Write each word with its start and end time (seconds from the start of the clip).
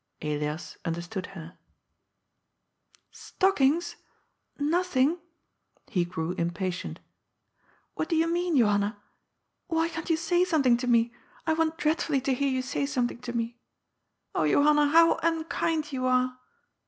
Elias 0.19 0.77
understood 0.83 1.27
her. 1.37 1.59
72 3.11 3.11
GOD'S 3.11 3.11
POOL." 3.11 3.11
Stockings? 3.21 3.95
nothing?" 4.57 5.19
He 5.91 6.05
grew 6.05 6.31
impatient." 6.31 6.99
What 7.93 8.09
do 8.09 8.15
you 8.15 8.25
mean, 8.25 8.57
Johanna? 8.57 8.99
Why 9.67 9.89
can't 9.89 10.09
you 10.09 10.17
say 10.17 10.43
something 10.43 10.75
to 10.77 10.87
me? 10.87 11.13
I 11.45 11.53
want 11.53 11.77
dreadfully 11.77 12.19
to 12.21 12.33
hear 12.33 12.49
you 12.49 12.63
say 12.63 12.87
something 12.87 13.19
to 13.19 13.33
me. 13.33 13.59
Oh, 14.33 14.47
Johanna, 14.47 14.87
how 14.87 15.17
unkind 15.21 15.91
you 15.91 16.07
are 16.07 16.39